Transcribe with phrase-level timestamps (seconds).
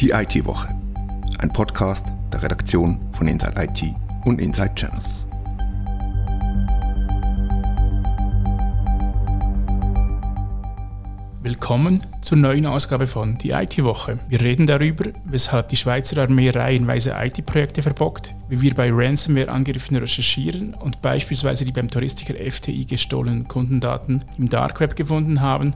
[0.00, 0.68] Die IT-Woche.
[1.40, 3.82] Ein Podcast der Redaktion von Inside IT
[4.24, 5.26] und Inside Channels.
[11.42, 14.20] Willkommen zur neuen Ausgabe von Die IT-Woche.
[14.28, 20.74] Wir reden darüber, weshalb die Schweizer Armee reihenweise IT-Projekte verbockt, wie wir bei Ransomware-Angriffen recherchieren
[20.74, 25.74] und beispielsweise die beim Touristiker FTI gestohlenen Kundendaten im Dark Web gefunden haben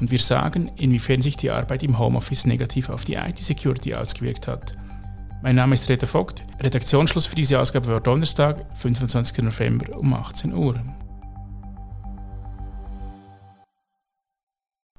[0.00, 4.76] und wir sagen, inwiefern sich die Arbeit im Homeoffice negativ auf die IT-Security ausgewirkt hat.
[5.42, 6.44] Mein Name ist Rita Vogt.
[6.60, 9.44] Redaktionsschluss für diese Ausgabe war Donnerstag, 25.
[9.44, 10.80] November um 18 Uhr.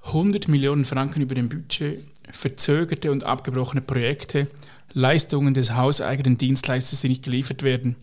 [0.06, 2.00] 100 Millionen Franken über dem Budget,
[2.32, 4.48] verzögerte und abgebrochene Projekte,
[4.94, 7.96] Leistungen des hauseigenen Dienstleisters, die nicht geliefert werden.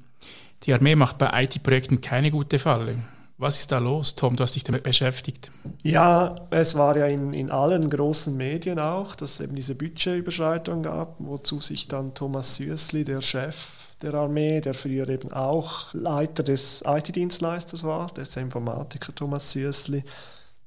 [0.65, 2.97] Die Armee macht bei IT-Projekten keine gute Falle.
[3.39, 4.37] Was ist da los, Tom?
[4.37, 5.51] Du hast dich damit beschäftigt.
[5.83, 10.83] Ja, es war ja in, in allen großen Medien auch, dass es eben diese Budgetüberschreitung
[10.83, 16.43] gab, wozu sich dann Thomas Süßli, der Chef der Armee, der früher eben auch Leiter
[16.43, 20.03] des IT-Dienstleisters war, der ist der Informatiker Thomas Süßli,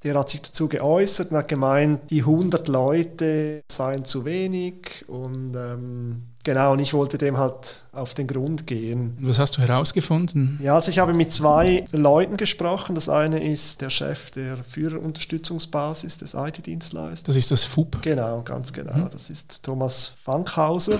[0.03, 5.55] der hat sich dazu geäußert und hat gemeint, die 100 Leute seien zu wenig und
[5.55, 9.17] ähm, Genau, und ich wollte dem halt auf den Grund gehen.
[9.19, 10.59] Was hast du herausgefunden?
[10.61, 12.93] Ja, also ich habe mit zwei Leuten gesprochen.
[12.93, 17.23] Das eine ist der Chef der Führerunterstützungsbasis des IT-Dienstleisters.
[17.23, 17.99] Das ist das FUB?
[18.03, 18.93] Genau, ganz genau.
[18.93, 19.09] Mhm.
[19.11, 20.99] Das ist Thomas Fankhauser.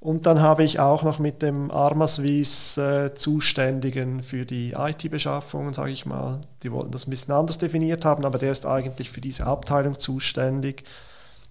[0.00, 5.92] Und dann habe ich auch noch mit dem Armaswies äh, Zuständigen für die IT-Beschaffungen, sage
[5.92, 9.20] ich mal, die wollten das ein bisschen anders definiert haben, aber der ist eigentlich für
[9.20, 10.84] diese Abteilung zuständig.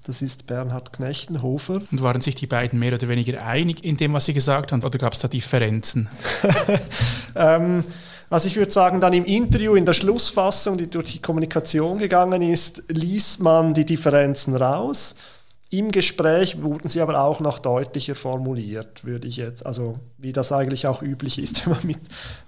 [0.06, 1.80] Das ist Bernhard Knechtenhofer.
[1.92, 4.84] Und waren sich die beiden mehr oder weniger einig in dem, was sie gesagt haben,
[4.84, 6.08] oder gab es da Differenzen?
[7.36, 7.84] ähm,
[8.30, 12.44] also ich würde sagen, dann im Interview, in der Schlussfassung, die durch die Kommunikation gegangen
[12.44, 15.16] ist, ließ man die Differenzen raus.
[15.72, 20.52] Im Gespräch wurden sie aber auch noch deutlicher formuliert, würde ich jetzt, also wie das
[20.52, 22.00] eigentlich auch üblich ist, wenn man, mit,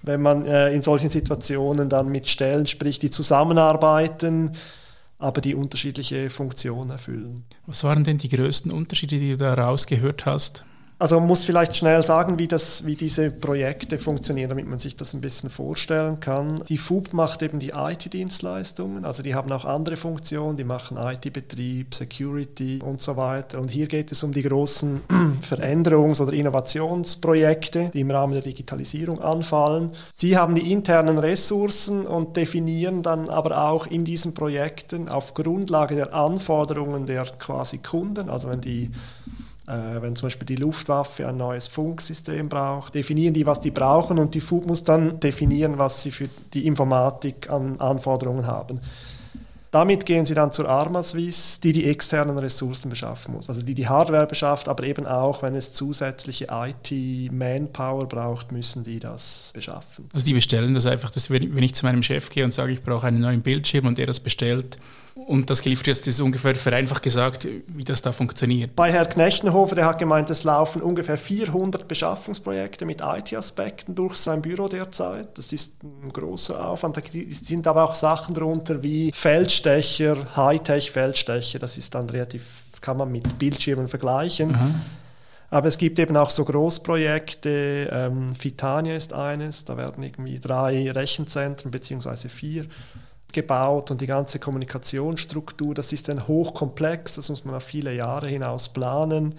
[0.04, 4.52] wenn man äh, in solchen Situationen dann mit Stellen spricht, die zusammenarbeiten
[5.20, 7.44] aber die unterschiedliche Funktionen erfüllen.
[7.66, 10.66] Was waren denn die größten Unterschiede, die du da rausgehört hast?
[11.00, 14.98] Also man muss vielleicht schnell sagen, wie, das, wie diese Projekte funktionieren, damit man sich
[14.98, 16.64] das ein bisschen vorstellen kann.
[16.70, 21.94] Die FUB macht eben die IT-Dienstleistungen, also die haben auch andere Funktionen, die machen IT-Betrieb,
[21.94, 23.60] Security und so weiter.
[23.60, 25.02] Und hier geht es um die großen
[25.48, 29.92] Veränderungs- oder Innovationsprojekte, die im Rahmen der Digitalisierung anfallen.
[30.16, 35.96] Sie haben die internen Ressourcen und definieren dann aber auch in diesen Projekten auf Grundlage
[35.96, 38.90] der Anforderungen der quasi Kunden, also wenn die
[39.68, 44.34] wenn zum Beispiel die Luftwaffe ein neues Funksystem braucht, definieren die, was die brauchen und
[44.34, 48.80] die FUB muss dann definieren, was sie für die Informatik an Anforderungen haben.
[49.72, 53.90] Damit gehen sie dann zur Armaswiss, die die externen Ressourcen beschaffen muss, also die die
[53.90, 60.08] Hardware beschafft, aber eben auch, wenn es zusätzliche IT-Manpower braucht, müssen die das beschaffen.
[60.14, 62.82] Also die bestellen das einfach, dass wenn ich zu meinem Chef gehe und sage, ich
[62.82, 64.78] brauche einen neuen Bildschirm und der das bestellt,
[65.26, 68.76] und das geliefert ist, ist ungefähr vereinfacht gesagt, wie das da funktioniert.
[68.76, 74.42] Bei Herrn Knechtenhofer, der hat gemeint, es laufen ungefähr 400 Beschaffungsprojekte mit IT-Aspekten durch sein
[74.42, 75.38] Büro derzeit.
[75.38, 76.98] Das ist ein großer Aufwand.
[76.98, 81.60] Da sind aber auch Sachen drunter wie Feldstecher, Hightech-Feldstecher.
[81.60, 82.44] Das ist dann relativ,
[82.82, 84.54] kann man mit Bildschirmen vergleichen.
[84.54, 84.70] Aha.
[85.50, 90.92] Aber es gibt eben auch so Großprojekte, ähm, Fitania ist eines, da werden irgendwie drei
[90.92, 92.66] Rechenzentren beziehungsweise vier
[93.34, 98.28] gebaut und die ganze Kommunikationsstruktur, das ist dann hochkomplex, das muss man auf viele Jahre
[98.28, 99.36] hinaus planen.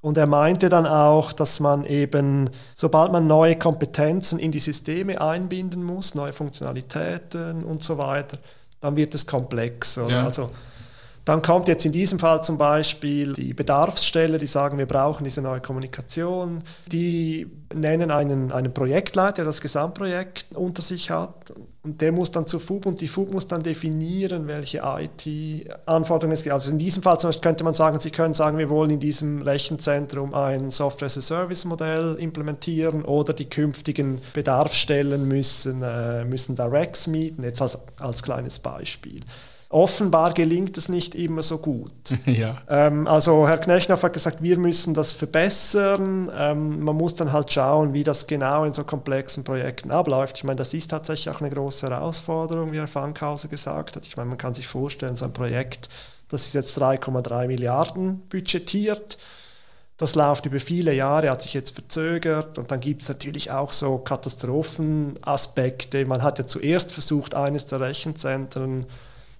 [0.00, 5.20] Und er meinte dann auch, dass man eben, sobald man neue Kompetenzen in die Systeme
[5.20, 8.38] einbinden muss, neue Funktionalitäten und so weiter,
[8.80, 9.96] dann wird es komplex.
[9.96, 10.24] Ja.
[10.24, 10.50] Also
[11.24, 15.40] dann kommt jetzt in diesem Fall zum Beispiel die Bedarfsstelle, die sagen, wir brauchen diese
[15.40, 16.64] neue Kommunikation.
[16.90, 21.52] Die nennen einen, einen Projektleiter, der das Gesamtprojekt unter sich hat.
[21.84, 26.42] Und der muss dann zur FUB und die FUB muss dann definieren, welche IT-Anforderungen es
[26.42, 26.54] gibt.
[26.54, 29.00] Also in diesem Fall zum Beispiel könnte man sagen, Sie können sagen, wir wollen in
[29.00, 37.44] diesem Rechenzentrum ein Software-as-a-Service-Modell implementieren oder die künftigen Bedarfsstellen müssen, äh, müssen da Racks mieten,
[37.44, 39.20] jetzt als, als kleines Beispiel.
[39.72, 41.92] Offenbar gelingt es nicht immer so gut.
[42.26, 42.58] Ja.
[42.68, 46.30] Ähm, also Herr Knechnoff hat gesagt, wir müssen das verbessern.
[46.34, 50.38] Ähm, man muss dann halt schauen, wie das genau in so komplexen Projekten abläuft.
[50.38, 54.06] Ich meine, das ist tatsächlich auch eine große Herausforderung, wie Herr Fankhauser gesagt hat.
[54.06, 55.88] Ich meine, man kann sich vorstellen, so ein Projekt,
[56.28, 59.18] das ist jetzt 3,3 Milliarden budgetiert.
[59.96, 63.72] Das läuft über viele Jahre, hat sich jetzt verzögert und dann gibt es natürlich auch
[63.72, 66.04] so Katastrophenaspekte.
[66.06, 68.86] Man hat ja zuerst versucht, eines der Rechenzentren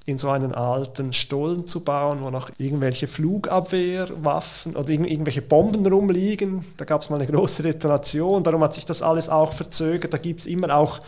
[0.04, 6.64] in so einen alten Stollen zu bauen, wo noch irgendwelche Flugabwehrwaffen oder irgendwelche Bomben rumliegen.
[6.76, 10.12] Da gab es mal eine große Detonation, darum hat sich das alles auch verzögert.
[10.12, 10.98] Da gibt es immer auch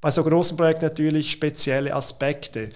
[0.00, 2.68] bei so großen Projekten natürlich spezielle Aspekte.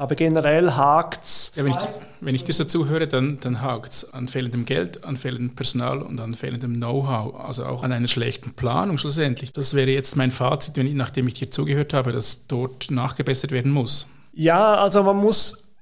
[0.00, 1.52] Aber generell hakt es.
[1.56, 1.78] Ja, wenn, ich,
[2.20, 6.02] wenn ich dir so zuhöre, dann, dann hakt es an fehlendem Geld, an fehlendem Personal
[6.02, 7.34] und an fehlendem Know-how.
[7.34, 9.52] Also auch an einer schlechten Planung schlussendlich.
[9.52, 13.72] Das wäre jetzt mein Fazit, wenn, nachdem ich dir zugehört habe, dass dort nachgebessert werden
[13.72, 14.06] muss.
[14.38, 15.74] Ja, also man muss.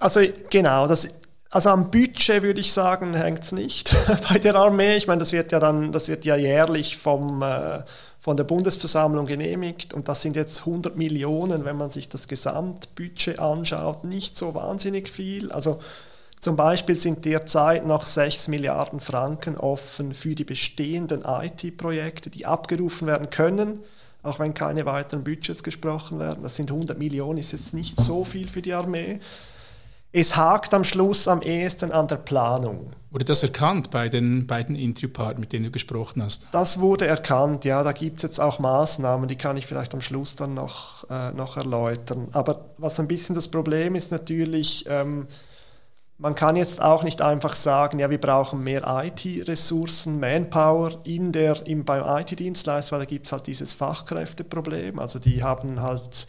[0.00, 0.20] Also
[0.50, 1.08] genau, das,
[1.48, 3.94] also am Budget würde ich sagen, hängt es nicht
[4.28, 4.96] bei der Armee.
[4.96, 7.42] Ich meine, das wird ja dann, das wird ja jährlich vom.
[7.42, 7.84] Äh,
[8.18, 13.40] von der Bundesversammlung genehmigt und das sind jetzt 100 Millionen, wenn man sich das Gesamtbudget
[13.40, 15.50] anschaut, nicht so wahnsinnig viel.
[15.50, 15.80] Also
[16.38, 23.08] zum Beispiel sind derzeit noch 6 Milliarden Franken offen für die bestehenden IT-Projekte, die abgerufen
[23.08, 23.80] werden können,
[24.22, 26.42] auch wenn keine weiteren Budgets gesprochen werden.
[26.42, 29.20] Das sind 100 Millionen, ist jetzt nicht so viel für die Armee.
[30.14, 32.90] Es hakt am Schluss am ehesten an der Planung.
[33.10, 36.46] Wurde das erkannt bei den beiden Interviewpartnern, mit denen du gesprochen hast?
[36.52, 37.82] Das wurde erkannt, ja.
[37.82, 41.32] Da gibt es jetzt auch Maßnahmen, die kann ich vielleicht am Schluss dann noch, äh,
[41.32, 42.28] noch erläutern.
[42.32, 45.26] Aber was ein bisschen das Problem ist natürlich, ähm,
[46.18, 51.66] man kann jetzt auch nicht einfach sagen, ja, wir brauchen mehr IT-Ressourcen, Manpower in der,
[51.66, 54.98] im, beim IT-Dienstleister, weil da gibt es halt dieses Fachkräfteproblem.
[54.98, 56.28] Also die haben halt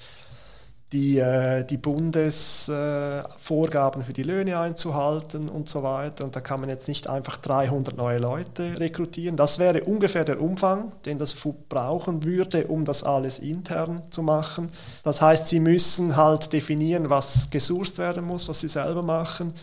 [0.94, 6.24] die, äh, die Bundesvorgaben äh, für die Löhne einzuhalten und so weiter.
[6.24, 9.36] Und da kann man jetzt nicht einfach 300 neue Leute rekrutieren.
[9.36, 14.22] Das wäre ungefähr der Umfang, den das FUB brauchen würde, um das alles intern zu
[14.24, 14.70] machen.
[15.04, 19.54] Das heißt, sie müssen halt definieren, was gesourced werden muss, was sie selber machen.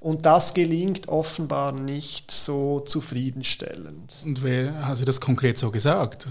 [0.00, 4.22] Und das gelingt offenbar nicht so zufriedenstellend.
[4.24, 6.26] Und wer hat Sie das konkret so gesagt?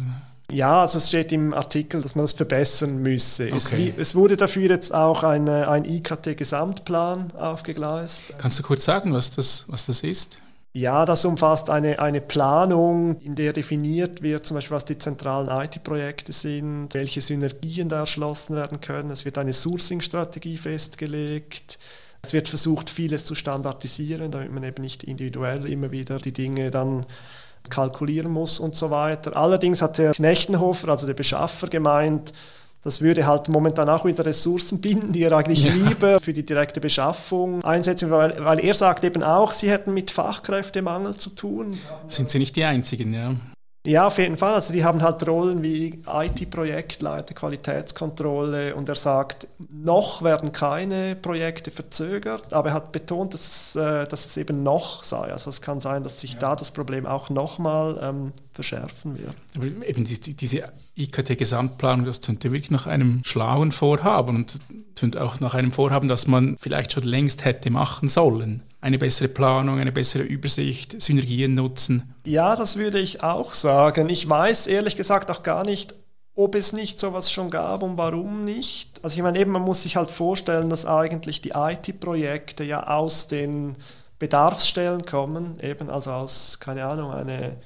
[0.51, 3.47] Ja, also es steht im Artikel, dass man das verbessern müsse.
[3.53, 3.93] Okay.
[3.95, 8.33] Es, es, wurde dafür jetzt auch eine, ein IKT-Gesamtplan aufgegleist.
[8.37, 10.39] Kannst du kurz sagen, was das, was das ist?
[10.71, 15.49] Ja, das umfasst eine, eine Planung, in der definiert wird, zum Beispiel, was die zentralen
[15.49, 19.09] IT-Projekte sind, welche Synergien da erschlossen werden können.
[19.09, 21.79] Es wird eine Sourcing-Strategie festgelegt.
[22.21, 26.69] Es wird versucht, vieles zu standardisieren, damit man eben nicht individuell immer wieder die Dinge
[26.69, 27.05] dann
[27.69, 29.35] kalkulieren muss und so weiter.
[29.35, 32.33] Allerdings hat der Knechtenhofer, also der Beschaffer, gemeint,
[32.81, 35.73] das würde halt momentan auch wieder Ressourcen binden, die er eigentlich ja.
[35.73, 40.11] lieber für die direkte Beschaffung einsetzen, weil, weil er sagt eben auch, sie hätten mit
[40.11, 41.77] Fachkräftemangel zu tun.
[42.07, 43.35] Sind sie nicht die Einzigen, ja?
[43.85, 44.53] Ja, auf jeden Fall.
[44.53, 51.71] Also die haben halt Rollen wie IT-Projektleiter, Qualitätskontrolle und er sagt, noch werden keine Projekte
[51.71, 55.31] verzögert, aber er hat betont, dass, äh, dass es eben noch sei.
[55.31, 56.39] Also es kann sein, dass sich ja.
[56.39, 59.33] da das Problem auch nochmal ähm, verschärfen wird.
[59.55, 64.59] Aber eben die, diese IKT-Gesamtplanung, das tönt wirklich nach einem schlauen Vorhaben und
[64.95, 69.27] tönt auch nach einem Vorhaben, das man vielleicht schon längst hätte machen sollen eine bessere
[69.27, 72.15] Planung, eine bessere Übersicht, Synergien nutzen?
[72.25, 74.09] Ja, das würde ich auch sagen.
[74.09, 75.95] Ich weiß ehrlich gesagt auch gar nicht,
[76.35, 79.03] ob es nicht sowas schon gab und warum nicht.
[79.03, 83.27] Also ich meine, eben man muss sich halt vorstellen, dass eigentlich die IT-Projekte ja aus
[83.27, 83.75] den
[84.19, 87.57] Bedarfsstellen kommen, eben also aus, keine Ahnung, eine,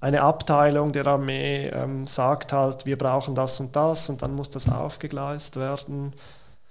[0.00, 4.50] eine Abteilung der Armee ähm, sagt halt, wir brauchen das und das und dann muss
[4.50, 6.12] das aufgegleist werden.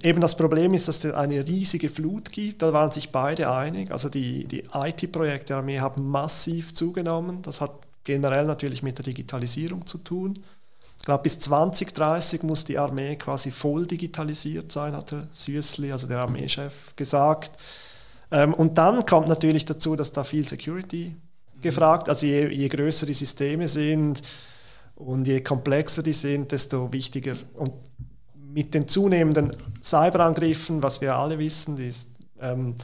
[0.04, 2.62] Eben das Problem ist, dass es eine riesige Flut gibt.
[2.62, 3.90] Da waren sich beide einig.
[3.90, 7.42] Also die, die IT-Projekte der Armee haben massiv zugenommen.
[7.42, 7.72] Das hat
[8.04, 10.44] generell natürlich mit der Digitalisierung zu tun.
[11.00, 16.08] Ich glaube, bis 2030 muss die Armee quasi voll digitalisiert sein, hat der Süßli, also
[16.08, 17.58] der Armeechef, gesagt.
[18.32, 21.16] Ähm, und dann kommt natürlich dazu, dass da viel Security
[21.62, 24.22] gefragt, also je, je größer die Systeme sind
[24.96, 27.74] und je komplexer die sind, desto wichtiger und
[28.54, 32.76] mit den zunehmenden Cyberangriffen, was wir alle wissen, ist, ähm,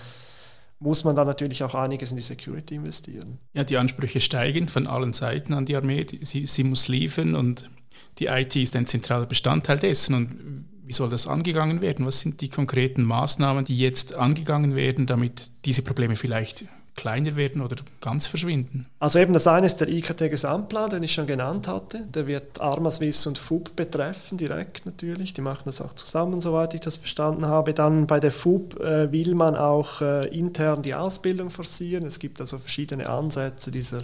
[0.79, 3.37] muss man da natürlich auch einiges in die Security investieren.
[3.53, 6.05] Ja, die Ansprüche steigen von allen Seiten an die Armee.
[6.21, 7.69] Sie, sie muss liefern und
[8.17, 10.15] die IT ist ein zentraler Bestandteil dessen.
[10.15, 12.05] Und wie soll das angegangen werden?
[12.05, 16.65] Was sind die konkreten Maßnahmen, die jetzt angegangen werden, damit diese Probleme vielleicht
[16.95, 18.85] kleiner werden oder ganz verschwinden?
[18.99, 22.05] Also eben das eine ist der IKT-Gesamtplan, den ich schon genannt hatte.
[22.13, 25.33] Der wird Armaswiss und FUB betreffen, direkt natürlich.
[25.33, 27.73] Die machen das auch zusammen, soweit ich das verstanden habe.
[27.73, 32.05] Dann bei der FUB äh, will man auch äh, intern die Ausbildung forcieren.
[32.05, 34.03] Es gibt also verschiedene Ansätze dieser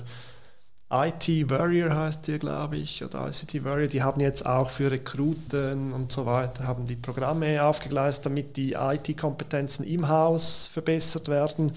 [0.92, 5.92] IT Warrior heißt die, glaube ich, oder ICT Warrior, die haben jetzt auch für Rekruten
[5.92, 11.74] und so weiter, haben die Programme aufgeleistet, damit die IT-Kompetenzen im Haus verbessert werden.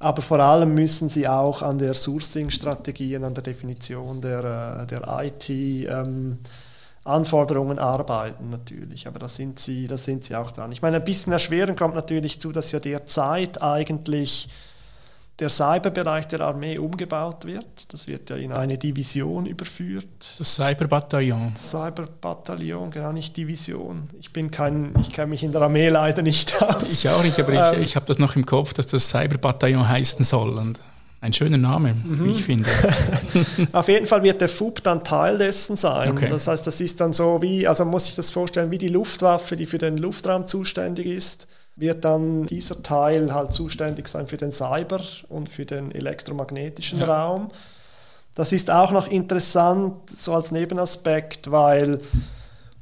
[0.00, 4.86] Aber vor allem müssen sie auch an der Sourcing-Strategie und an der Definition der, äh,
[4.86, 6.38] der IT ähm,
[7.78, 10.72] arbeiten natürlich, aber da sind sie, da sind sie auch dran.
[10.72, 14.48] Ich meine, ein bisschen erschwerend kommt natürlich zu, dass ja derzeit eigentlich
[15.40, 17.92] der Cyberbereich der Armee umgebaut wird.
[17.92, 20.36] Das wird ja in eine Division überführt.
[20.38, 21.54] Das Cyberbataillon.
[21.58, 24.08] Cyberbataillon, genau nicht Division.
[24.20, 26.82] Ich bin kein, ich kenne mich in der Armee leider nicht aus.
[26.88, 29.88] Ich auch nicht, aber ähm, ich, ich habe das noch im Kopf, dass das Cyberbataillon
[29.88, 30.58] heißen soll.
[30.58, 30.82] Und
[31.22, 32.24] ein schöner Name, mhm.
[32.24, 32.68] wie ich finde.
[33.72, 36.12] Auf jeden Fall wird der FUB dann Teil dessen sein.
[36.12, 36.28] Okay.
[36.28, 39.56] Das heißt, das ist dann so wie, also muss ich das vorstellen, wie die Luftwaffe,
[39.56, 41.46] die für den Luftraum zuständig ist
[41.80, 47.06] wird dann dieser Teil halt zuständig sein für den Cyber und für den elektromagnetischen ja.
[47.06, 47.48] Raum.
[48.34, 51.98] Das ist auch noch interessant, so als Nebenaspekt, weil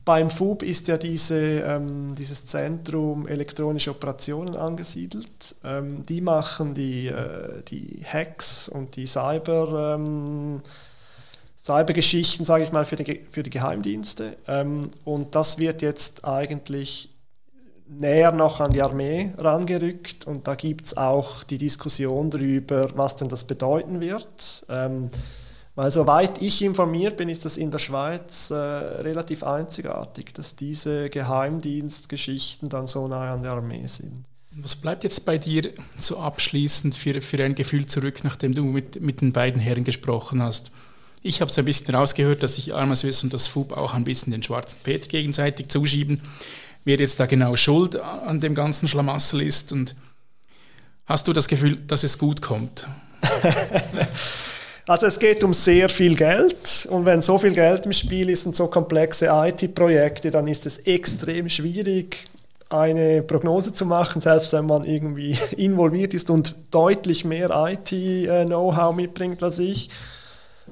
[0.05, 5.55] beim FUB ist ja diese, ähm, dieses Zentrum elektronische Operationen angesiedelt.
[5.63, 10.63] Ähm, die machen die, äh, die Hacks und die Cyber, ähm,
[11.59, 14.39] Cybergeschichten, sage ich mal, für die, für die Geheimdienste.
[14.47, 17.11] Ähm, und das wird jetzt eigentlich
[17.89, 23.17] näher noch an die Armee rangerückt und da gibt es auch die Diskussion darüber, was
[23.17, 24.67] denn das bedeuten wird.
[24.69, 25.11] Ähm,
[25.75, 31.09] weil soweit ich informiert bin, ist das in der Schweiz äh, relativ einzigartig, dass diese
[31.09, 34.25] Geheimdienstgeschichten dann so nah an der Armee sind.
[34.51, 39.01] Was bleibt jetzt bei dir so abschließend für, für ein Gefühl zurück, nachdem du mit,
[39.01, 40.73] mit den beiden Herren gesprochen hast?
[41.23, 44.33] Ich habe es ein bisschen rausgehört, dass sich Armaswiss und das FUB auch ein bisschen
[44.33, 46.21] den schwarzen Peter gegenseitig zuschieben
[46.85, 49.95] wer jetzt da genau schuld an dem ganzen Schlamassel ist und
[51.07, 52.87] hast du das Gefühl, dass es gut kommt?
[54.89, 58.47] Also es geht um sehr viel Geld und wenn so viel Geld im Spiel ist
[58.47, 62.25] und so komplexe IT-Projekte, dann ist es extrem schwierig,
[62.71, 69.43] eine Prognose zu machen, selbst wenn man irgendwie involviert ist und deutlich mehr IT-Know-how mitbringt
[69.43, 69.91] als ich.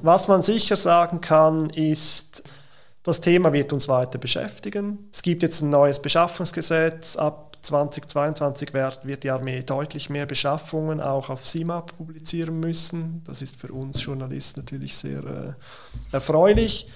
[0.01, 2.43] Was man sicher sagen kann, ist,
[3.07, 5.09] das Thema wird uns weiter beschäftigen.
[5.13, 7.17] Es gibt jetzt ein neues Beschaffungsgesetz.
[7.17, 13.23] Ab 2022 wird die Armee deutlich mehr Beschaffungen auch auf CIMAP publizieren müssen.
[13.25, 16.89] Das ist für uns Journalisten natürlich sehr äh, erfreulich.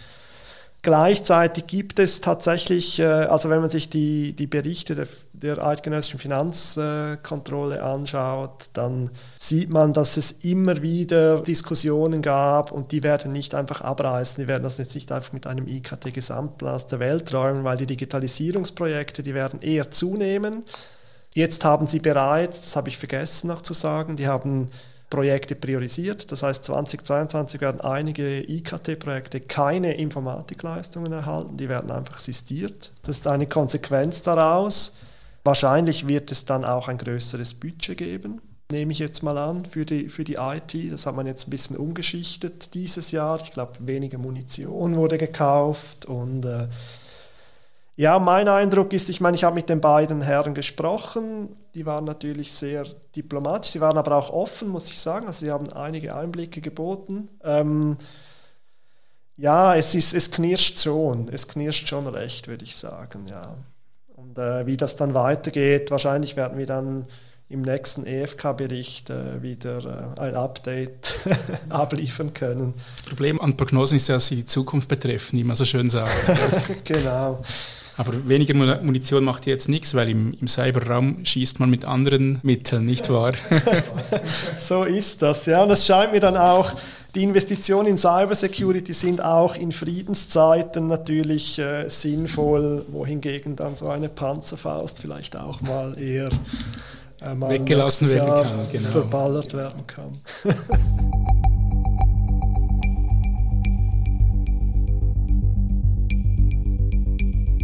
[0.82, 6.18] Gleichzeitig gibt es tatsächlich, äh, also wenn man sich die, die Berichte der, der eidgenössischen
[6.18, 13.54] Finanzkontrolle anschaut, dann sieht man, dass es immer wieder Diskussionen gab und die werden nicht
[13.54, 17.62] einfach abreißen, die werden das jetzt nicht einfach mit einem IKT-Gesamtplan aus der Welt räumen,
[17.62, 20.64] weil die Digitalisierungsprojekte, die werden eher zunehmen.
[21.34, 24.66] Jetzt haben sie bereits, das habe ich vergessen noch zu sagen, die haben
[25.10, 26.30] Projekte priorisiert.
[26.30, 32.92] Das heißt, 2022 werden einige IKT-Projekte keine Informatikleistungen erhalten, die werden einfach sistiert.
[33.02, 34.94] Das ist eine Konsequenz daraus.
[35.42, 38.40] Wahrscheinlich wird es dann auch ein größeres Budget geben,
[38.70, 40.92] nehme ich jetzt mal an, für die, für die IT.
[40.92, 43.40] Das hat man jetzt ein bisschen umgeschichtet dieses Jahr.
[43.42, 46.68] Ich glaube, weniger Munition wurde gekauft und äh,
[48.00, 51.54] ja, mein Eindruck ist, ich meine, ich habe mit den beiden Herren gesprochen.
[51.74, 55.26] Die waren natürlich sehr diplomatisch, sie waren aber auch offen, muss ich sagen.
[55.26, 57.26] Also sie haben einige Einblicke geboten.
[57.44, 57.98] Ähm,
[59.36, 63.42] ja, es, ist, es knirscht schon, es knirscht schon recht, würde ich sagen, ja.
[64.16, 67.06] Und äh, wie das dann weitergeht, wahrscheinlich werden wir dann
[67.50, 71.12] im nächsten EFK-Bericht äh, wieder äh, ein Update
[71.68, 72.72] abliefern können.
[72.96, 75.90] Das Problem an Prognosen ist ja, dass sie die Zukunft betreffen, wie man so schön
[75.90, 76.32] sagt.
[76.84, 77.42] genau.
[78.00, 82.86] Aber weniger Munition macht jetzt nichts, weil im, im Cyberraum schießt man mit anderen Mitteln,
[82.86, 83.34] nicht wahr?
[84.56, 85.62] so ist das, ja.
[85.62, 86.72] Und es scheint mir dann auch,
[87.14, 94.08] die Investitionen in Cybersecurity sind auch in Friedenszeiten natürlich äh, sinnvoll, wohingegen dann so eine
[94.08, 96.30] Panzerfaust vielleicht auch mal eher
[97.20, 98.88] äh, mal weggelassen werden kann, genau.
[98.88, 100.20] verballert werden kann.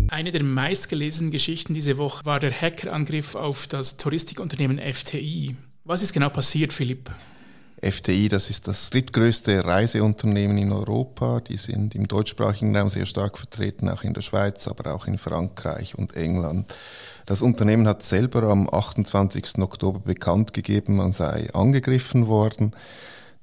[0.09, 5.57] Eine der meistgelesenen Geschichten diese Woche war der Hackerangriff auf das Touristikunternehmen FTI.
[5.85, 7.11] Was ist genau passiert, Philipp?
[7.83, 11.41] FTI, das ist das drittgrößte Reiseunternehmen in Europa.
[11.41, 15.19] Die sind im deutschsprachigen Raum sehr stark vertreten, auch in der Schweiz, aber auch in
[15.19, 16.73] Frankreich und England.
[17.27, 19.59] Das Unternehmen hat selber am 28.
[19.59, 22.73] Oktober bekannt gegeben, man sei angegriffen worden.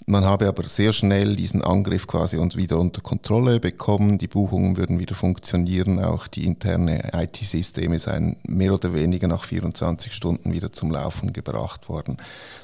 [0.06, 4.18] Man habe aber sehr schnell diesen Angriff quasi und wieder unter Kontrolle bekommen.
[4.18, 6.04] Die Buchungen würden wieder funktionieren.
[6.04, 11.88] Auch die interne IT-Systeme seien mehr oder weniger nach 24 Stunden wieder zum Laufen gebracht
[11.88, 12.18] worden.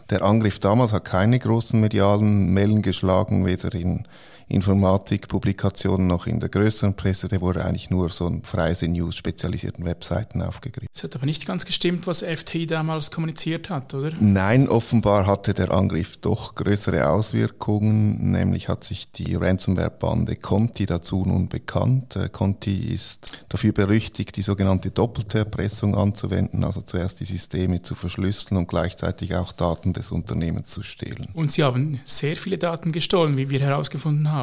[0.09, 4.05] Der Angriff damals hat keine großen medialen Mellen geschlagen, weder in
[4.49, 9.85] Informatikpublikationen noch in der größeren Presse, der wurde eigentlich nur so ein Freise News spezialisierten
[9.85, 10.89] Webseiten aufgegriffen.
[10.93, 14.11] Es hat aber nicht ganz gestimmt, was FTI damals kommuniziert hat, oder?
[14.19, 21.23] Nein, offenbar hatte der Angriff doch größere Auswirkungen, nämlich hat sich die Ransomware-Bande Conti dazu
[21.25, 22.15] nun bekannt.
[22.15, 27.93] Äh, Conti ist dafür berüchtigt, die sogenannte doppelte Erpressung anzuwenden, also zuerst die Systeme zu
[27.93, 31.29] verschlüsseln und gleichzeitig auch Daten des Unternehmens zu stehlen.
[31.35, 34.38] Und sie haben sehr viele Daten gestohlen, wie wir herausgefunden haben.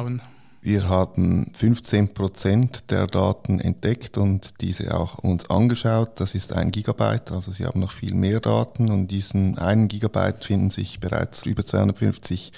[0.61, 6.19] Wir hatten 15 Prozent der Daten entdeckt und diese auch uns angeschaut.
[6.19, 10.43] Das ist ein Gigabyte, also Sie haben noch viel mehr Daten und diesen einen Gigabyte
[10.43, 12.51] finden sich bereits über 250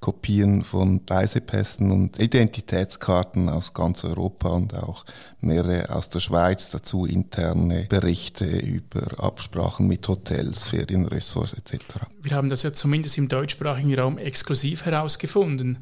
[0.00, 5.06] Kopien von Reisepässen und Identitätskarten aus ganz Europa und auch
[5.40, 11.78] mehrere aus der Schweiz, dazu interne Berichte über Absprachen mit Hotels, Ferienressorts etc.
[12.20, 15.78] Wir haben das ja zumindest im deutschsprachigen Raum exklusiv herausgefunden.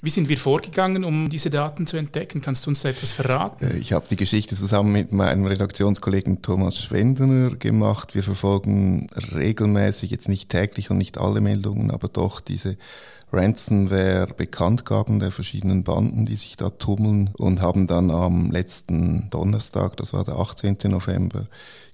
[0.00, 2.40] Wie sind wir vorgegangen, um diese Daten zu entdecken?
[2.40, 3.64] Kannst du uns da etwas verraten?
[3.64, 8.14] Äh, ich habe die Geschichte zusammen mit meinem Redaktionskollegen Thomas Schwendener gemacht.
[8.14, 12.76] Wir verfolgen regelmäßig, jetzt nicht täglich und nicht alle Meldungen, aber doch diese
[13.32, 20.12] Ransomware-Bekanntgaben der verschiedenen Banden, die sich da tummeln und haben dann am letzten Donnerstag, das
[20.12, 20.78] war der 18.
[20.84, 21.46] November,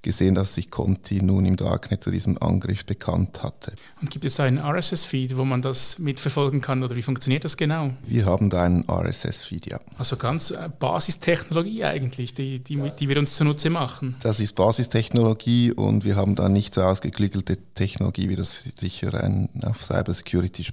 [0.05, 3.73] gesehen, dass sich Conti nun im Darknet zu diesem Angriff bekannt hatte.
[4.01, 7.91] Und gibt es einen RSS-Feed, wo man das mitverfolgen kann oder wie funktioniert das genau?
[8.07, 9.81] Wir haben da einen RSS-Feed, ja.
[9.99, 14.15] Also ganz äh, Basistechnologie eigentlich, die, die, die wir uns zunutze machen.
[14.23, 19.49] Das ist Basistechnologie und wir haben da nicht so ausgeklügelte Technologie, wie das sicher ein
[19.65, 20.65] auf Cybersecurity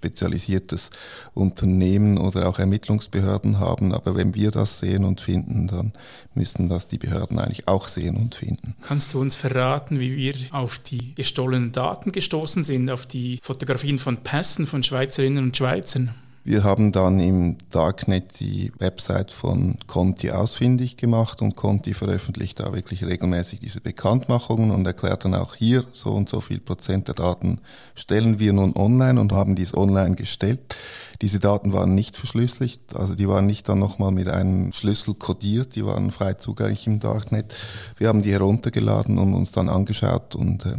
[0.51, 0.89] spezialisiertes
[1.34, 3.93] Unternehmen oder auch Ermittlungsbehörden haben.
[3.93, 5.93] Aber wenn wir das sehen und finden, dann
[6.34, 8.75] müssten das die Behörden eigentlich auch sehen und finden.
[8.81, 14.00] Kannst du uns verraten, wie wir auf die gestohlenen Daten gestoßen sind, auf die Fotografien
[14.00, 16.12] von Pässen von Schweizerinnen und Schweizern?
[16.43, 22.74] Wir haben dann im Darknet die Website von Conti ausfindig gemacht und Conti veröffentlicht da
[22.74, 27.13] wirklich regelmäßig diese Bekanntmachungen und erklärt dann auch hier, so und so viel Prozent der
[27.13, 27.60] Daten
[27.93, 30.75] stellen wir nun online und haben dies online gestellt.
[31.21, 35.75] Diese Daten waren nicht verschlüsselt, also die waren nicht dann nochmal mit einem Schlüssel kodiert,
[35.75, 37.53] die waren frei zugänglich im Darknet.
[37.98, 40.77] Wir haben die heruntergeladen und uns dann angeschaut und äh,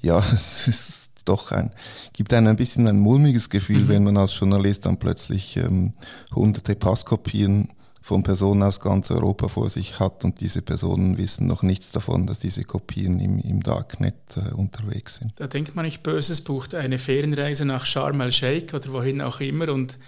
[0.00, 1.72] ja, es ist doch ein,
[2.12, 3.88] gibt einem ein bisschen ein mulmiges Gefühl, mhm.
[3.88, 5.92] wenn man als Journalist dann plötzlich ähm,
[6.34, 7.70] hunderte Passkopien
[8.02, 12.26] von Personen aus ganz Europa vor sich hat und diese Personen wissen noch nichts davon,
[12.26, 15.32] dass diese Kopien im, im Darknet äh, unterwegs sind.
[15.36, 19.68] Da denkt man nicht böses, bucht eine Ferienreise nach Sharm el-Sheikh oder wohin auch immer
[19.68, 19.98] und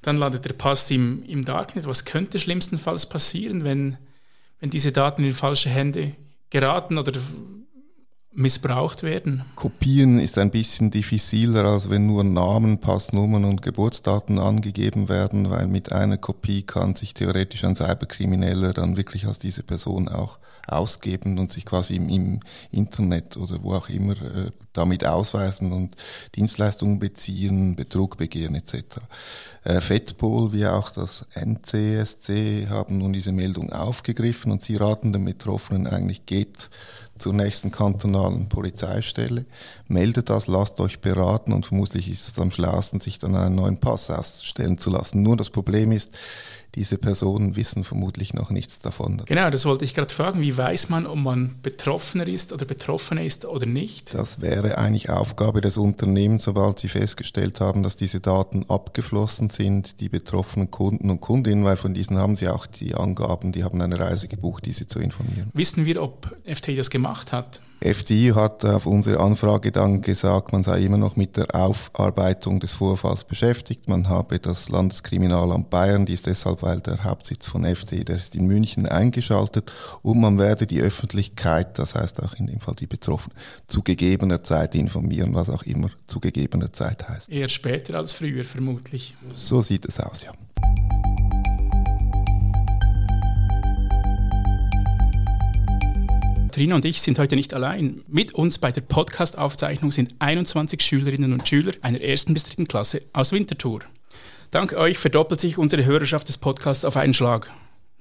[0.00, 1.86] dann landet der Pass im, im Darknet.
[1.86, 3.96] Was könnte schlimmstenfalls passieren, wenn,
[4.58, 6.12] wenn diese Daten in falsche Hände
[6.50, 7.12] geraten oder
[8.34, 9.44] missbraucht werden?
[9.56, 15.66] Kopieren ist ein bisschen diffiziler, als wenn nur Namen, Passnummern und Geburtsdaten angegeben werden, weil
[15.66, 21.38] mit einer Kopie kann sich theoretisch ein Cyberkrimineller dann wirklich als diese Person auch ausgeben
[21.38, 22.40] und sich quasi im, im
[22.70, 25.96] Internet oder wo auch immer äh, damit ausweisen und
[26.36, 29.00] Dienstleistungen beziehen, Betrug begehen etc.
[29.64, 35.24] Äh, FEDPOL wie auch das NCSC haben nun diese Meldung aufgegriffen und sie raten den
[35.24, 36.70] Betroffenen eigentlich geht
[37.18, 39.44] zur nächsten kantonalen Polizeistelle,
[39.86, 43.78] meldet das, lasst euch beraten und vermutlich ist es am schlauesten, sich dann einen neuen
[43.78, 45.22] Pass ausstellen zu lassen.
[45.22, 46.12] Nur das Problem ist,
[46.74, 49.22] diese Personen wissen vermutlich noch nichts davon.
[49.26, 50.40] Genau, das wollte ich gerade fragen.
[50.40, 54.14] Wie weiß man, ob man Betroffener ist oder Betroffener ist oder nicht?
[54.14, 60.00] Das wäre eigentlich Aufgabe des Unternehmens, sobald sie festgestellt haben, dass diese Daten abgeflossen sind,
[60.00, 63.80] die betroffenen Kunden und Kundinnen, weil von diesen haben sie auch die Angaben, die haben
[63.80, 65.50] eine Reise gebucht, diese zu informieren.
[65.52, 67.60] Wissen wir, ob FTI das gemacht hat?
[67.84, 72.72] FDI hat auf unsere Anfrage dann gesagt, man sei immer noch mit der Aufarbeitung des
[72.72, 73.88] Vorfalls beschäftigt.
[73.88, 78.34] Man habe das Landeskriminalamt Bayern, die ist deshalb, weil der Hauptsitz von FDI, der ist
[78.34, 82.86] in München, eingeschaltet und man werde die Öffentlichkeit, das heißt auch in dem Fall die
[82.86, 87.30] Betroffenen, zu gegebener Zeit informieren, was auch immer zu gegebener Zeit heißt.
[87.30, 89.14] Eher später als früher vermutlich.
[89.34, 90.32] So sieht es aus, ja.
[96.52, 98.02] Trina und ich sind heute nicht allein.
[98.06, 103.00] Mit uns bei der Podcast-Aufzeichnung sind 21 Schülerinnen und Schüler einer ersten bis dritten Klasse
[103.12, 103.80] aus Winterthur.
[104.50, 107.50] Dank euch verdoppelt sich unsere Hörerschaft des Podcasts auf einen Schlag.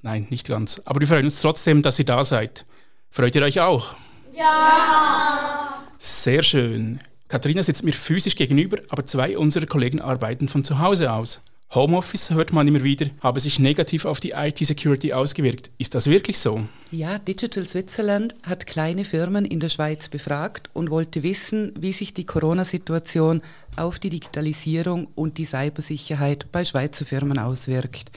[0.01, 0.81] Nein, nicht ganz.
[0.83, 2.65] Aber wir freuen uns trotzdem, dass ihr da seid.
[3.09, 3.93] Freut ihr euch auch?
[4.35, 5.83] Ja!
[5.97, 6.99] Sehr schön.
[7.29, 11.41] Katharina sitzt mir physisch gegenüber, aber zwei unserer Kollegen arbeiten von zu Hause aus.
[11.73, 15.69] Homeoffice, hört man immer wieder, habe sich negativ auf die IT-Security ausgewirkt.
[15.77, 16.65] Ist das wirklich so?
[16.91, 22.13] Ja, Digital Switzerland hat kleine Firmen in der Schweiz befragt und wollte wissen, wie sich
[22.13, 23.41] die Corona-Situation
[23.77, 28.11] auf die Digitalisierung und die Cybersicherheit bei Schweizer Firmen auswirkt.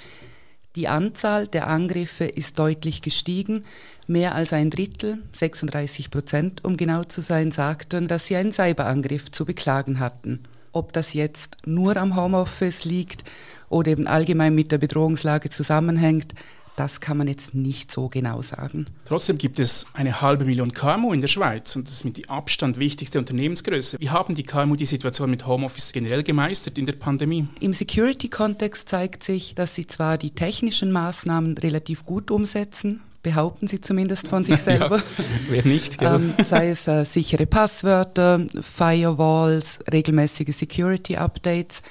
[0.75, 3.65] Die Anzahl der Angriffe ist deutlich gestiegen.
[4.09, 9.31] Mehr als ein Drittel, 36 Prozent um genau zu sein, sagten, dass sie einen Cyberangriff
[9.31, 10.41] zu beklagen hatten.
[10.75, 13.23] Ob das jetzt nur am Homeoffice liegt
[13.69, 16.35] oder eben allgemein mit der Bedrohungslage zusammenhängt,
[16.75, 18.87] das kann man jetzt nicht so genau sagen.
[19.05, 22.29] Trotzdem gibt es eine halbe Million KMU in der Schweiz und das ist mit die
[22.29, 23.99] Abstand wichtigste Unternehmensgröße.
[24.01, 27.47] Wie haben die KMU die Situation mit Homeoffice generell gemeistert in der Pandemie?
[27.61, 33.81] Im Security-Kontext zeigt sich, dass sie zwar die technischen Maßnahmen relativ gut umsetzen, behaupten sie
[33.81, 34.99] zumindest von sich selber.
[34.99, 41.83] ja, wer nicht, ähm, sei es äh, sichere Passwörter, Firewalls, regelmäßige Security-Updates,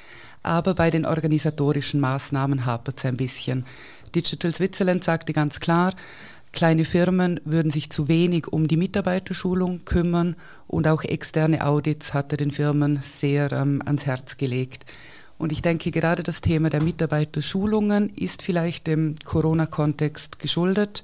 [0.44, 3.66] aber bei den organisatorischen Maßnahmen hapert es ein bisschen.
[4.16, 5.94] Digital Switzerland sagte ganz klar,
[6.54, 10.36] kleine Firmen würden sich zu wenig um die Mitarbeiterschulung kümmern
[10.68, 14.86] und auch externe Audits hatte den Firmen sehr ähm, ans Herz gelegt.
[15.44, 21.04] Und ich denke, gerade das Thema der Mitarbeiterschulungen ist vielleicht dem Corona-Kontext geschuldet.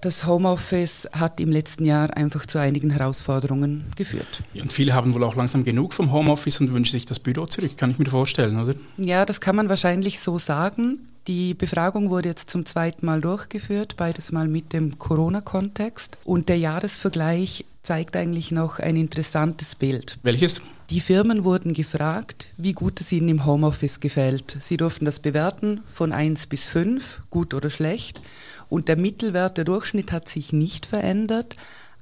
[0.00, 4.44] Das Homeoffice hat im letzten Jahr einfach zu einigen Herausforderungen geführt.
[4.54, 7.46] Ja, und viele haben wohl auch langsam genug vom Homeoffice und wünschen sich das Büro
[7.46, 8.76] zurück, kann ich mir vorstellen, oder?
[8.96, 11.00] Ja, das kann man wahrscheinlich so sagen.
[11.26, 16.18] Die Befragung wurde jetzt zum zweiten Mal durchgeführt, beides Mal mit dem Corona-Kontext.
[16.24, 20.18] Und der Jahresvergleich zeigt eigentlich noch ein interessantes Bild.
[20.22, 20.62] Welches?
[20.90, 24.56] Die Firmen wurden gefragt, wie gut es ihnen im Homeoffice gefällt.
[24.60, 28.22] Sie durften das bewerten von 1 bis 5, gut oder schlecht.
[28.68, 31.56] Und der Mittelwert, der Durchschnitt hat sich nicht verändert.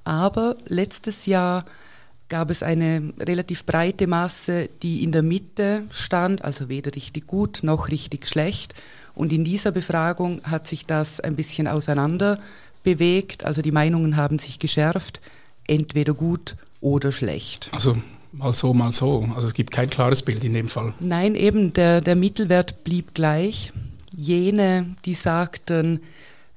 [0.04, 1.64] Aber letztes Jahr
[2.28, 7.60] gab es eine relativ breite Masse, die in der Mitte stand, also weder richtig gut
[7.62, 8.74] noch richtig schlecht.
[9.14, 12.38] Und in dieser Befragung hat sich das ein bisschen auseinander
[12.82, 13.44] bewegt.
[13.44, 15.20] Also die Meinungen haben sich geschärft,
[15.66, 17.70] entweder gut oder schlecht.
[17.72, 17.96] Also
[18.32, 19.28] mal so, mal so.
[19.34, 20.92] Also es gibt kein klares Bild in dem Fall.
[21.00, 23.72] Nein, eben der, der Mittelwert blieb gleich.
[24.14, 26.00] Jene, die sagten,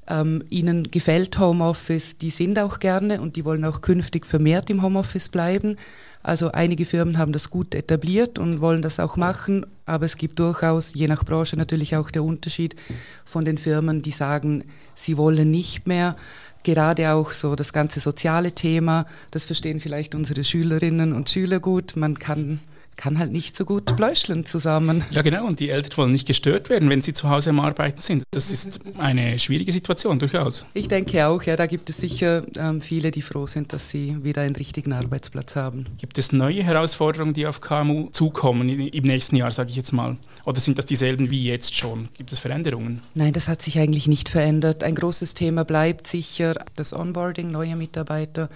[0.09, 4.81] ähm, ihnen gefällt Homeoffice, die sind auch gerne und die wollen auch künftig vermehrt im
[4.81, 5.75] Homeoffice bleiben.
[6.23, 10.39] Also einige Firmen haben das gut etabliert und wollen das auch machen, aber es gibt
[10.39, 12.75] durchaus, je nach Branche natürlich auch der Unterschied
[13.23, 16.15] von den Firmen, die sagen, sie wollen nicht mehr.
[16.63, 21.95] Gerade auch so das ganze soziale Thema, das verstehen vielleicht unsere Schülerinnen und Schüler gut.
[21.95, 22.59] Man kann
[22.97, 25.05] kann halt nicht so gut bläuscheln zusammen.
[25.11, 25.45] Ja, genau.
[25.45, 28.23] Und die Eltern wollen nicht gestört werden, wenn sie zu Hause am Arbeiten sind.
[28.31, 30.65] Das ist eine schwierige Situation durchaus.
[30.73, 31.55] Ich denke auch, ja.
[31.55, 35.55] Da gibt es sicher ähm, viele, die froh sind, dass sie wieder einen richtigen Arbeitsplatz
[35.55, 35.85] haben.
[35.99, 40.17] Gibt es neue Herausforderungen, die auf KMU zukommen im nächsten Jahr, sage ich jetzt mal?
[40.45, 42.09] Oder sind das dieselben wie jetzt schon?
[42.15, 43.01] Gibt es Veränderungen?
[43.13, 44.83] Nein, das hat sich eigentlich nicht verändert.
[44.83, 48.49] Ein großes Thema bleibt sicher das Onboarding neuer Mitarbeiter.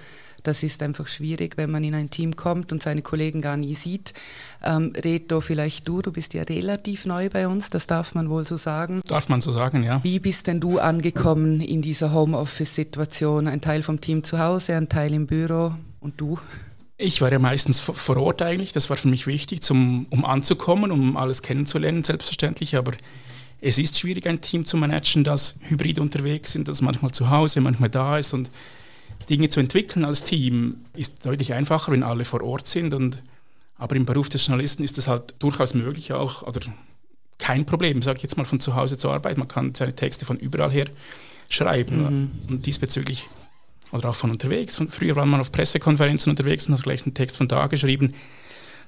[0.43, 3.75] Das ist einfach schwierig, wenn man in ein Team kommt und seine Kollegen gar nie
[3.75, 4.13] sieht.
[4.63, 8.45] Ähm, Reto, vielleicht du, du bist ja relativ neu bei uns, das darf man wohl
[8.45, 9.01] so sagen.
[9.07, 10.03] Darf man so sagen, ja.
[10.03, 13.47] Wie bist denn du angekommen in dieser Homeoffice-Situation?
[13.47, 16.39] Ein Teil vom Team zu Hause, ein Teil im Büro und du?
[16.97, 20.91] Ich war ja meistens vor Ort eigentlich, das war für mich wichtig, zum, um anzukommen,
[20.91, 22.91] um alles kennenzulernen, selbstverständlich, aber
[23.59, 27.61] es ist schwierig, ein Team zu managen, das hybrid unterwegs sind, das manchmal zu Hause,
[27.61, 28.51] manchmal da ist und
[29.31, 32.93] Dinge zu entwickeln als Team ist deutlich einfacher, wenn alle vor Ort sind.
[32.93, 33.23] Und,
[33.77, 36.59] aber im Beruf des Journalisten ist es halt durchaus möglich auch, oder
[37.37, 39.39] kein Problem, sage ich jetzt mal, von zu Hause zu arbeiten.
[39.39, 40.87] Man kann seine Texte von überall her
[41.47, 42.03] schreiben.
[42.03, 42.31] Mhm.
[42.49, 43.27] Und diesbezüglich,
[43.93, 44.75] oder auch von unterwegs.
[44.75, 48.13] Von, früher war man auf Pressekonferenzen unterwegs und hat gleich einen Text von da geschrieben.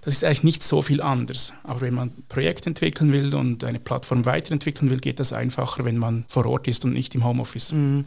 [0.03, 1.53] Das ist eigentlich nicht so viel anders.
[1.63, 5.85] Aber wenn man ein Projekt entwickeln will und eine Plattform weiterentwickeln will, geht das einfacher,
[5.85, 7.71] wenn man vor Ort ist und nicht im Homeoffice.
[7.71, 8.05] Mhm.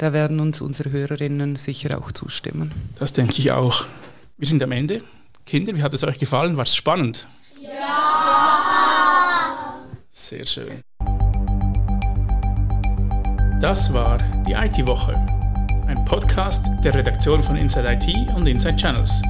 [0.00, 2.72] Da werden uns unsere Hörerinnen sicher auch zustimmen.
[2.98, 3.84] Das denke ich auch.
[4.38, 5.02] Wir sind am Ende.
[5.44, 6.56] Kinder, wie hat es euch gefallen?
[6.56, 7.26] War es spannend?
[7.60, 7.70] Ja!
[10.08, 10.80] Sehr schön.
[13.60, 15.14] Das war die IT-Woche,
[15.86, 19.20] ein Podcast der Redaktion von Inside IT und Inside Channels.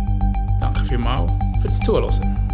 [0.60, 2.49] Danke vielmals fürs Zuhören.